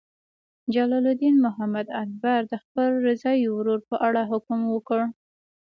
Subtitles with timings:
[0.73, 5.01] جلال الدین محمد اکبر د خپل رضاعي ورور په اړه حکم وکړ.